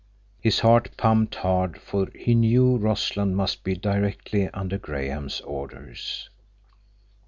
[0.39, 6.27] His heart pumped hard, for he knew Rossland must be directly under Graham's orders.